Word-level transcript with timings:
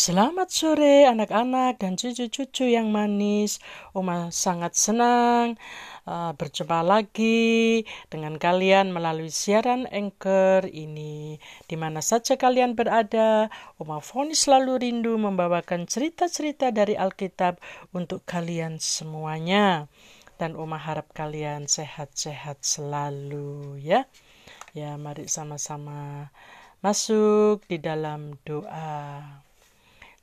Selamat 0.00 0.48
sore 0.48 1.04
anak-anak 1.04 1.84
dan 1.84 1.92
cucu-cucu 1.92 2.72
yang 2.72 2.88
manis. 2.88 3.60
Oma 3.92 4.32
sangat 4.32 4.72
senang 4.72 5.60
uh, 6.08 6.32
berjumpa 6.40 6.80
lagi 6.80 7.84
dengan 8.08 8.40
kalian 8.40 8.96
melalui 8.96 9.28
siaran 9.28 9.84
Anchor 9.92 10.64
ini. 10.72 11.36
Di 11.68 11.76
mana 11.76 12.00
saja 12.00 12.40
kalian 12.40 12.80
berada, 12.80 13.52
Oma 13.76 14.00
Foni 14.00 14.32
selalu 14.32 14.80
rindu 14.88 15.20
membawakan 15.20 15.84
cerita-cerita 15.84 16.72
dari 16.72 16.96
Alkitab 16.96 17.60
untuk 17.92 18.24
kalian 18.24 18.80
semuanya. 18.80 19.84
Dan 20.40 20.56
Oma 20.56 20.80
harap 20.80 21.12
kalian 21.12 21.68
sehat-sehat 21.68 22.64
selalu 22.64 23.76
ya. 23.84 24.08
Ya, 24.72 24.96
mari 24.96 25.28
sama-sama 25.28 26.32
masuk 26.80 27.68
di 27.68 27.76
dalam 27.76 28.40
doa. 28.48 29.49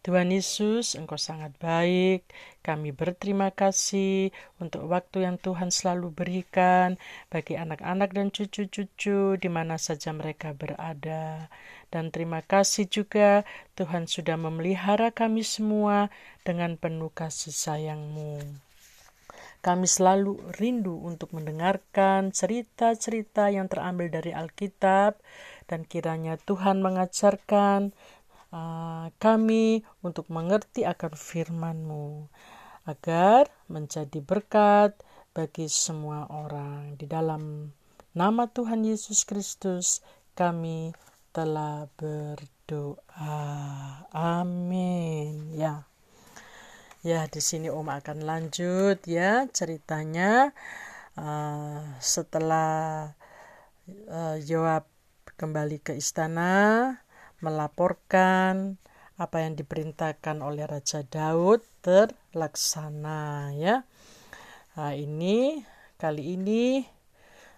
Tuhan 0.08 0.32
Yesus, 0.32 0.96
Engkau 0.96 1.20
sangat 1.20 1.52
baik. 1.60 2.24
Kami 2.64 2.96
berterima 2.96 3.52
kasih 3.52 4.32
untuk 4.56 4.88
waktu 4.88 5.28
yang 5.28 5.36
Tuhan 5.36 5.68
selalu 5.68 6.16
berikan 6.16 6.96
bagi 7.28 7.60
anak-anak 7.60 8.16
dan 8.16 8.32
cucu-cucu 8.32 9.36
di 9.36 9.50
mana 9.52 9.76
saja 9.76 10.16
mereka 10.16 10.56
berada. 10.56 11.52
Dan 11.92 12.16
terima 12.16 12.40
kasih 12.40 12.88
juga 12.88 13.44
Tuhan 13.76 14.08
sudah 14.08 14.40
memelihara 14.40 15.12
kami 15.12 15.44
semua 15.44 16.08
dengan 16.48 16.80
penuh 16.80 17.12
kasih 17.12 17.52
sayang-Mu. 17.52 18.64
Kami 19.60 19.84
selalu 19.84 20.40
rindu 20.56 21.04
untuk 21.04 21.36
mendengarkan 21.36 22.32
cerita-cerita 22.32 23.52
yang 23.52 23.68
terambil 23.68 24.08
dari 24.08 24.32
Alkitab 24.32 25.20
dan 25.68 25.84
kiranya 25.84 26.40
Tuhan 26.40 26.80
mengajarkan 26.80 27.92
uh, 28.58 29.06
kami 29.22 29.86
untuk 30.02 30.26
mengerti 30.34 30.82
akan 30.90 31.14
firman-Mu 31.14 32.26
agar 32.90 33.52
menjadi 33.70 34.18
berkat 34.24 34.98
bagi 35.38 35.70
semua 35.70 36.26
orang. 36.34 36.98
Di 36.98 37.06
dalam 37.06 37.70
nama 38.18 38.50
Tuhan 38.50 38.82
Yesus 38.82 39.22
Kristus 39.28 40.02
kami 40.34 40.96
telah 41.30 41.86
berdoa. 42.00 43.38
Amin. 44.10 45.54
Ya. 45.54 45.86
Ya, 47.06 47.30
di 47.30 47.40
sini 47.40 47.70
Om 47.70 47.88
akan 47.88 48.26
lanjut 48.26 49.06
ya 49.06 49.46
ceritanya 49.54 50.52
uh, 51.16 51.86
setelah 52.02 53.14
uh, 54.10 54.36
kembali 55.38 55.78
ke 55.86 55.94
istana 55.96 56.98
melaporkan 57.42 58.82
apa 59.18 59.38
yang 59.42 59.58
diperintahkan 59.58 60.46
oleh 60.46 60.70
Raja 60.70 61.02
Daud 61.02 61.66
terlaksana 61.82 63.54
ya. 63.58 63.82
Nah, 64.78 64.94
ini 64.94 65.66
kali 65.98 66.38
ini 66.38 66.86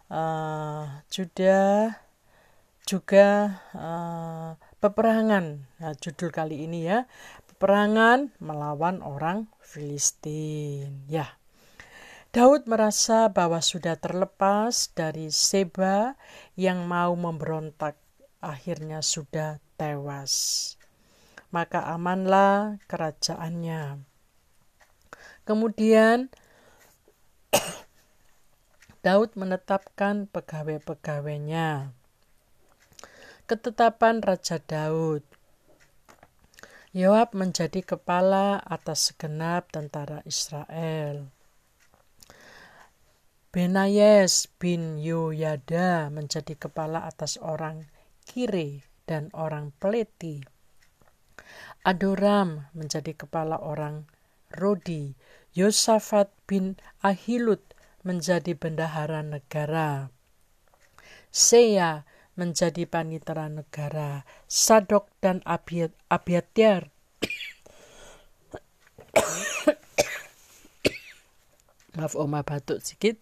uh, 0.07 1.03
juga 1.11 1.59
uh, 3.75 4.55
peperangan. 4.79 5.45
Nah, 5.83 5.93
judul 5.99 6.31
kali 6.31 6.63
ini 6.63 6.87
ya, 6.87 7.03
peperangan 7.51 8.31
melawan 8.39 9.03
orang 9.03 9.51
Filistin. 9.59 11.03
Ya. 11.11 11.35
Daud 12.31 12.69
merasa 12.69 13.27
bahwa 13.33 13.59
sudah 13.59 13.97
terlepas 13.97 14.93
dari 14.95 15.33
Seba 15.33 16.13
yang 16.53 16.85
mau 16.85 17.17
memberontak 17.17 17.97
akhirnya 18.39 19.03
sudah 19.03 19.59
tewas. 19.79 20.75
Maka 21.55 21.87
amanlah 21.87 22.83
kerajaannya. 22.91 24.03
Kemudian 25.47 26.27
Daud 29.07 29.33
menetapkan 29.39 30.27
pegawai-pegawainya. 30.27 31.95
Ketetapan 33.47 34.19
Raja 34.19 34.59
Daud. 34.59 35.23
Yoab 36.93 37.33
menjadi 37.37 37.81
kepala 37.81 38.61
atas 38.61 39.13
segenap 39.13 39.71
tentara 39.73 40.21
Israel. 40.27 41.31
Benayes 43.49 44.45
bin 44.61 45.01
Yoyada 45.01 46.13
menjadi 46.13 46.53
kepala 46.53 47.09
atas 47.09 47.41
orang 47.41 47.89
Kire 48.25 48.88
dan 49.09 49.33
orang 49.33 49.73
Peleti. 49.81 50.45
Adoram 51.81 52.69
menjadi 52.77 53.17
kepala 53.17 53.57
orang 53.57 54.05
Rodi. 54.53 55.17
Yosafat 55.57 56.29
bin 56.45 56.77
Ahilut 57.01 57.73
menjadi 58.05 58.53
bendahara 58.53 59.25
negara. 59.25 60.13
Sea 61.33 62.05
menjadi 62.37 62.85
panitera 62.85 63.49
negara. 63.49 64.21
Sadok 64.45 65.09
dan 65.17 65.41
Abiatir 66.13 66.93
maaf 71.97 72.13
oma 72.15 72.45
batuk 72.45 72.79
sedikit 72.79 73.19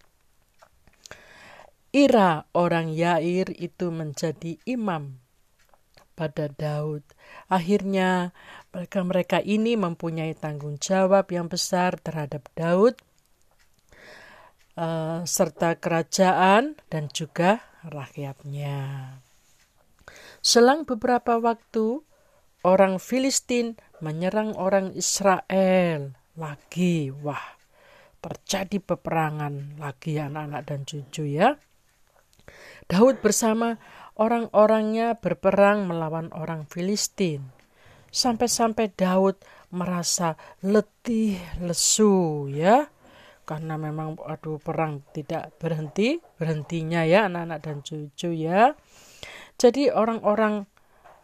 Ira 1.88 2.44
orang 2.52 2.92
Yair 2.92 3.48
itu 3.56 3.88
menjadi 3.88 4.60
imam 4.68 5.16
pada 6.18 6.50
Daud. 6.50 7.06
Akhirnya 7.46 8.34
mereka-mereka 8.74 9.38
ini 9.38 9.78
mempunyai 9.78 10.34
tanggung 10.34 10.82
jawab 10.82 11.30
yang 11.30 11.46
besar 11.46 11.94
terhadap 12.02 12.50
Daud 12.58 12.98
uh, 14.74 15.22
serta 15.22 15.78
kerajaan 15.78 16.74
dan 16.90 17.06
juga 17.14 17.62
rakyatnya. 17.86 18.78
Selang 20.42 20.82
beberapa 20.82 21.38
waktu, 21.38 22.02
orang 22.66 22.98
Filistin 22.98 23.78
menyerang 24.02 24.54
orang 24.54 24.94
Israel 24.94 26.14
lagi. 26.38 27.10
Wah, 27.10 27.58
terjadi 28.22 28.78
peperangan 28.78 29.82
lagi 29.82 30.18
anak-anak 30.18 30.62
dan 30.66 30.80
cucu 30.86 31.26
ya. 31.26 31.58
Daud 32.88 33.20
bersama 33.20 33.76
orang-orangnya 34.18 35.16
berperang 35.16 35.86
melawan 35.86 36.28
orang 36.34 36.66
Filistin. 36.66 37.54
Sampai-sampai 38.10 38.90
Daud 38.92 39.38
merasa 39.70 40.34
letih, 40.60 41.38
lesu 41.62 42.50
ya. 42.50 42.90
Karena 43.48 43.80
memang 43.80 44.20
aduh 44.20 44.60
perang 44.60 45.00
tidak 45.16 45.56
berhenti, 45.56 46.20
berhentinya 46.36 47.06
ya 47.08 47.30
anak-anak 47.30 47.58
dan 47.64 47.76
cucu 47.80 48.30
ya. 48.36 48.76
Jadi 49.56 49.88
orang-orang 49.88 50.68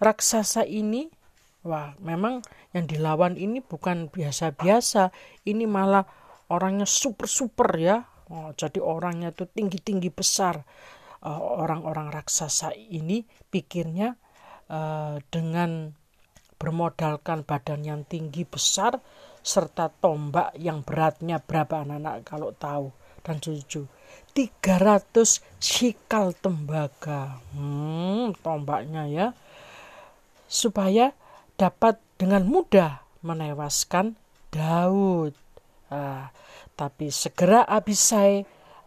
raksasa 0.01 0.65
ini 0.65 1.11
wah 1.65 1.93
memang 2.01 2.41
yang 2.77 2.85
dilawan 2.89 3.37
ini 3.37 3.61
bukan 3.61 4.09
biasa-biasa, 4.09 5.13
ini 5.49 5.65
malah 5.69 6.05
orangnya 6.49 6.89
super-super 6.89 7.69
ya. 7.77 8.05
Oh, 8.33 8.57
jadi 8.57 8.81
orangnya 8.81 9.37
tuh 9.37 9.49
tinggi-tinggi 9.53 10.09
besar 10.09 10.65
orang-orang 11.25 12.13
uh, 12.13 12.15
raksasa 12.21 12.77
ini 12.77 13.25
pikirnya 13.49 14.17
uh, 14.69 15.17
dengan 15.33 15.97
bermodalkan 16.61 17.43
badan 17.49 17.83
yang 17.85 18.01
tinggi 18.05 18.45
besar 18.45 19.01
serta 19.45 19.93
tombak 19.93 20.57
yang 20.57 20.81
beratnya 20.81 21.41
berapa 21.41 21.85
anak-anak 21.85 22.25
kalau 22.25 22.53
tahu 22.57 22.93
dan 23.25 23.41
cucu. 23.41 23.89
300 24.37 25.41
sikal 25.63 26.35
tembaga. 26.37 27.41
Hmm, 27.55 28.35
tombaknya 28.45 29.07
ya. 29.07 29.27
Supaya 30.51 31.15
dapat 31.55 32.03
dengan 32.21 32.45
mudah 32.45 33.05
menewaskan 33.25 34.19
Daud. 34.53 35.33
Uh, 35.89 36.27
tapi 36.75 37.15
segera 37.15 37.63
Abisai 37.63 38.43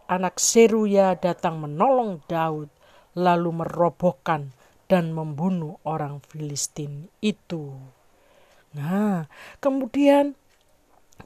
anak 0.08 0.40
Seruya 0.40 1.14
datang 1.20 1.60
menolong 1.60 2.24
Daud, 2.26 2.72
lalu 3.12 3.50
merobohkan 3.52 4.56
dan 4.88 5.12
membunuh 5.12 5.76
orang 5.84 6.24
Filistin 6.24 7.12
itu. 7.20 7.76
Nah, 8.72 9.28
kemudian 9.60 10.32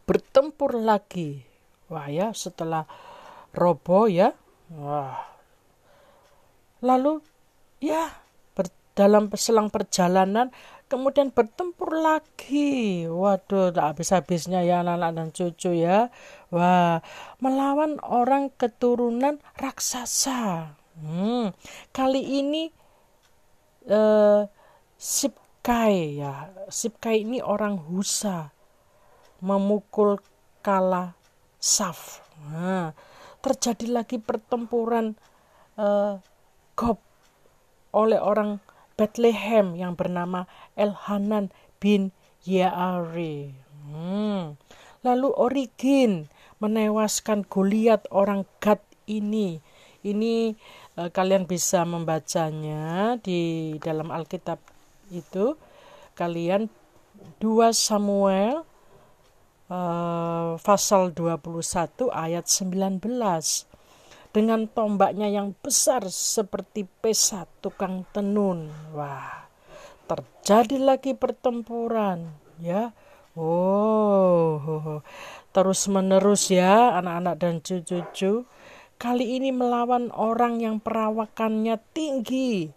bertempur 0.02 0.74
lagi. 0.74 1.46
Wah 1.86 2.10
ya, 2.10 2.34
setelah 2.34 2.84
roboh 3.54 4.10
ya. 4.10 4.34
Wah. 4.74 5.30
Lalu 6.82 7.22
ya, 7.78 8.10
dalam 8.92 9.32
selang 9.36 9.72
perjalanan 9.72 10.52
kemudian 10.92 11.32
bertempur 11.32 11.96
lagi. 11.96 13.08
Waduh, 13.08 13.72
tak 13.72 13.96
habis-habisnya 13.96 14.60
ya 14.60 14.84
anak-anak 14.84 15.10
dan 15.16 15.28
cucu 15.32 15.72
ya. 15.72 16.12
Wah, 16.52 17.00
melawan 17.40 17.96
orang 18.04 18.52
keturunan 18.52 19.40
raksasa. 19.56 20.76
Hmm, 21.00 21.56
kali 21.96 22.20
ini 22.20 22.68
eh, 23.88 24.44
si 25.00 25.32
Sibkai 25.62 26.18
ya. 26.18 26.50
Sibkai 26.66 27.22
ini 27.22 27.38
orang 27.38 27.78
Husa 27.78 28.50
memukul 29.38 30.18
kala 30.58 31.14
Saf. 31.62 32.18
Nah, 32.50 32.90
terjadi 33.38 33.86
lagi 33.86 34.18
pertempuran 34.18 35.14
uh, 35.78 36.18
Gob 36.74 36.98
oleh 37.94 38.18
orang 38.18 38.58
Bethlehem 39.02 39.74
yang 39.74 39.98
bernama 39.98 40.46
Elhanan 40.78 41.50
bin 41.82 42.14
Yaari. 42.46 43.50
Hmm. 43.90 44.54
Lalu 45.02 45.28
Origin 45.34 46.30
menewaskan 46.62 47.42
Goliat 47.50 48.06
orang 48.14 48.46
Gad 48.62 48.78
ini. 49.10 49.58
Ini 50.06 50.54
uh, 50.94 51.10
kalian 51.10 51.50
bisa 51.50 51.82
membacanya 51.82 53.18
di 53.18 53.74
dalam 53.82 54.14
Alkitab 54.14 54.62
itu. 55.10 55.58
Kalian 56.14 56.70
2 57.42 57.74
Samuel 57.74 58.62
uh, 59.66 60.54
pasal 60.62 61.10
21 61.10 62.06
ayat 62.14 62.46
19 62.46 63.02
dengan 64.32 64.64
tombaknya 64.64 65.28
yang 65.28 65.52
besar 65.60 66.08
seperti 66.08 66.88
pesa 66.88 67.44
tukang 67.60 68.08
tenun. 68.16 68.72
Wah, 68.96 69.46
terjadi 70.08 70.80
lagi 70.80 71.12
pertempuran, 71.12 72.32
ya. 72.58 72.96
Oh, 73.32 75.00
terus 75.56 75.88
menerus 75.88 76.52
ya 76.52 77.00
anak-anak 77.00 77.34
dan 77.40 77.54
cucu-cucu. 77.64 78.44
Kali 79.00 79.40
ini 79.40 79.48
melawan 79.52 80.12
orang 80.12 80.60
yang 80.60 80.76
perawakannya 80.80 81.80
tinggi. 81.96 82.68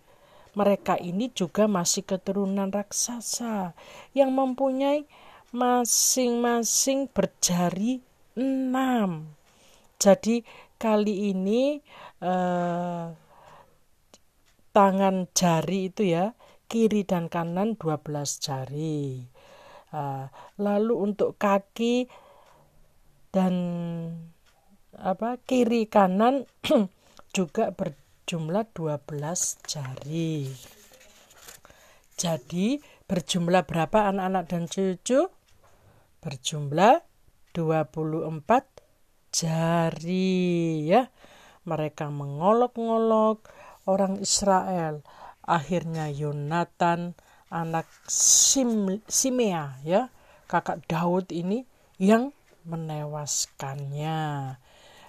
Mereka 0.55 0.95
ini 1.03 1.27
juga 1.35 1.67
masih 1.67 2.07
keturunan 2.07 2.71
raksasa 2.71 3.75
yang 4.15 4.31
mempunyai 4.31 5.03
masing-masing 5.51 7.11
berjari 7.11 7.99
enam. 8.39 9.35
Jadi 9.99 10.47
kali 10.75 11.31
ini 11.33 11.79
eh, 12.19 13.05
tangan 14.75 15.15
jari 15.31 15.87
itu 15.87 16.03
ya 16.03 16.35
kiri 16.67 17.07
dan 17.07 17.31
kanan 17.31 17.79
12 17.79 18.43
jari. 18.43 19.23
Uh, 19.95 20.27
lalu 20.59 20.99
untuk 20.99 21.39
kaki 21.39 22.11
dan 23.31 23.55
apa 24.91 25.39
kiri 25.47 25.87
kanan 25.87 26.43
juga 27.35 27.71
berjumlah 27.71 28.75
12 28.75 29.07
jari. 29.63 30.51
Jadi 32.19 32.79
berjumlah 33.07 33.63
berapa 33.63 34.11
anak-anak 34.11 34.43
dan 34.51 34.63
cucu? 34.67 35.31
Berjumlah 36.19 37.03
24 37.55 38.74
jari 39.35 40.87
ya. 40.87 41.11
Mereka 41.67 42.07
mengolok-ngolok 42.07 43.51
orang 43.89 44.23
Israel. 44.23 45.03
Akhirnya 45.43 46.07
Yonatan 46.07 47.19
anak 47.51 47.85
Sim, 48.07 49.01
Simea 49.05 49.77
ya, 49.85 50.09
kakak 50.47 50.87
Daud 50.87 51.29
ini 51.35 51.67
yang 51.99 52.33
menewaskannya. 52.65 54.55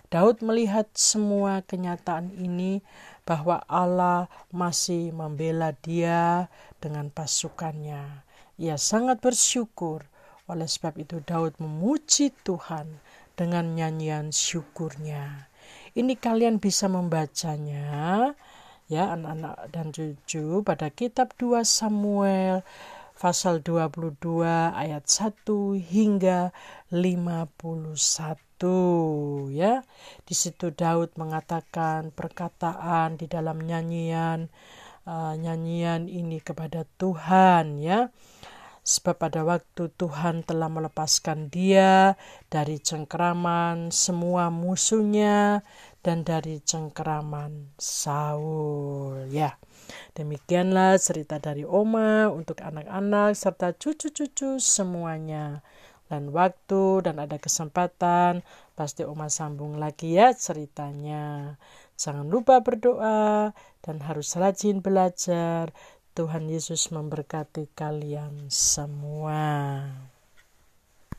Daud 0.06 0.38
melihat 0.44 0.86
semua 0.94 1.66
kenyataan 1.66 2.30
ini 2.38 2.78
bahwa 3.26 3.58
Allah 3.66 4.30
masih 4.54 5.10
membela 5.10 5.74
dia 5.82 6.46
dengan 6.78 7.10
pasukannya. 7.10 8.22
Ia 8.56 8.78
sangat 8.78 9.18
bersyukur. 9.18 10.06
Oleh 10.46 10.70
sebab 10.70 10.94
itu 11.02 11.18
Daud 11.26 11.58
memuji 11.58 12.30
Tuhan 12.46 13.02
dengan 13.34 13.74
nyanyian 13.74 14.30
syukurnya. 14.30 15.50
Ini 15.96 16.14
kalian 16.16 16.62
bisa 16.62 16.86
membacanya 16.86 18.30
ya 18.86 19.18
anak-anak 19.18 19.56
dan 19.74 19.90
cucu 19.90 20.62
pada 20.62 20.94
kitab 20.94 21.34
2 21.34 21.66
Samuel 21.66 22.62
pasal 23.16 23.64
22 23.64 24.44
ayat 24.76 25.08
1 25.08 25.32
hingga 25.82 26.52
51 26.92 29.50
ya. 29.50 29.82
Di 30.22 30.34
situ 30.36 30.70
Daud 30.70 31.16
mengatakan 31.18 32.12
perkataan 32.12 33.18
di 33.18 33.26
dalam 33.26 33.64
nyanyian 33.64 34.52
uh, 35.08 35.34
nyanyian 35.34 36.06
ini 36.06 36.38
kepada 36.44 36.84
Tuhan 37.00 37.80
ya. 37.80 38.12
Sebab 38.86 39.18
pada 39.18 39.42
waktu 39.42 39.90
Tuhan 39.98 40.46
telah 40.46 40.70
melepaskan 40.70 41.50
dia 41.50 42.14
dari 42.46 42.78
cengkeraman 42.78 43.90
semua 43.90 44.46
musuhnya 44.54 45.66
dan 46.06 46.22
dari 46.22 46.62
cengkeraman 46.62 47.74
Saul. 47.82 49.26
Ya, 49.34 49.58
demikianlah 50.14 51.02
cerita 51.02 51.42
dari 51.42 51.66
Oma 51.66 52.30
untuk 52.30 52.62
anak-anak 52.62 53.34
serta 53.34 53.74
cucu-cucu 53.74 54.62
semuanya. 54.62 55.66
Dan 56.06 56.30
waktu 56.30 57.02
dan 57.02 57.18
ada 57.18 57.42
kesempatan, 57.42 58.46
pasti 58.78 59.02
Oma 59.02 59.26
sambung 59.26 59.82
lagi 59.82 60.14
ya 60.14 60.30
ceritanya. 60.30 61.58
Jangan 61.98 62.30
lupa 62.30 62.62
berdoa 62.62 63.50
dan 63.82 63.96
harus 64.06 64.38
rajin 64.38 64.78
belajar 64.78 65.74
Tuhan 66.16 66.48
Yesus 66.48 66.88
memberkati 66.96 67.68
kalian 67.76 68.48
semua. 68.48 69.84